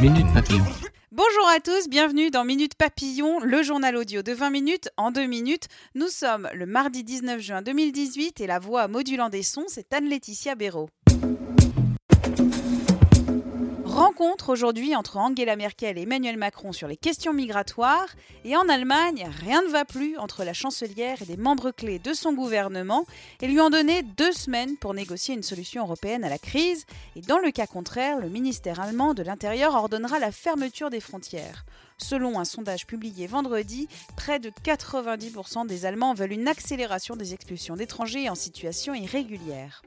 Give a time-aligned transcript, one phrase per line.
[0.00, 0.64] Minute Papillon.
[1.12, 5.26] Bonjour à tous, bienvenue dans Minute Papillon, le journal audio de 20 minutes en 2
[5.26, 5.68] minutes.
[5.94, 10.56] Nous sommes le mardi 19 juin 2018 et la voix modulant des sons, c'est Anne-Laetitia
[10.56, 10.90] Béraud.
[14.00, 18.08] Rencontre aujourd'hui entre Angela Merkel et Emmanuel Macron sur les questions migratoires.
[18.46, 22.14] Et en Allemagne, rien ne va plus entre la chancelière et des membres clés de
[22.14, 23.04] son gouvernement
[23.42, 26.86] et lui ont donné deux semaines pour négocier une solution européenne à la crise.
[27.14, 31.66] Et dans le cas contraire, le ministère allemand de l'Intérieur ordonnera la fermeture des frontières.
[31.98, 37.76] Selon un sondage publié vendredi, près de 90% des Allemands veulent une accélération des expulsions
[37.76, 39.82] d'étrangers en situation irrégulière.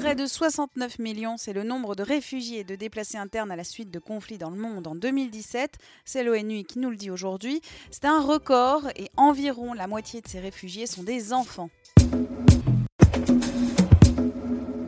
[0.00, 3.64] Près de 69 millions, c'est le nombre de réfugiés et de déplacés internes à la
[3.64, 5.76] suite de conflits dans le monde en 2017.
[6.06, 7.60] C'est l'ONU qui nous le dit aujourd'hui.
[7.90, 11.68] C'est un record et environ la moitié de ces réfugiés sont des enfants.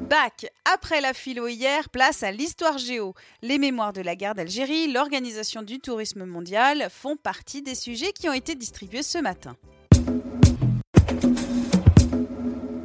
[0.09, 3.13] Bac, après la philo hier, place à l'histoire géo.
[3.43, 8.31] Les mémoires de la guerre d'Algérie, l'organisation du tourisme mondial font partie des sujets qui
[8.31, 9.59] ont été distribués ce matin.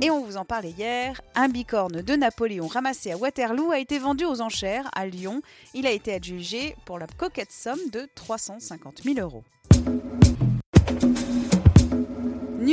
[0.07, 3.99] Et on vous en parlait hier, un bicorne de Napoléon ramassé à Waterloo a été
[3.99, 5.41] vendu aux enchères à Lyon.
[5.73, 9.43] Il a été adjugé pour la coquette somme de 350 000 euros.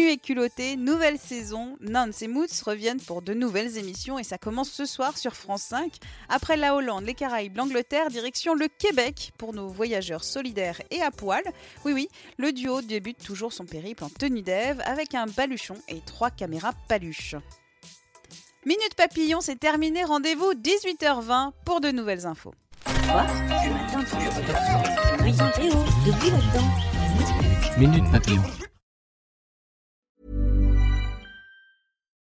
[0.05, 1.79] Nu et culotté, nouvelle saison.
[1.81, 5.63] Nance et Moots reviennent pour de nouvelles émissions et ça commence ce soir sur France
[5.63, 5.95] 5.
[6.29, 11.11] Après la Hollande, les Caraïbes, l'Angleterre, direction le Québec pour nos voyageurs solidaires et à
[11.11, 11.43] poil.
[11.87, 16.01] Oui, oui, le duo débute toujours son périple en tenue d'Ève avec un baluchon et
[16.05, 17.37] trois caméras paluches.
[18.67, 20.05] Minute Papillon, c'est terminé.
[20.05, 22.53] Rendez-vous 18h20 pour de nouvelles infos.
[27.79, 28.43] Minute Papillon.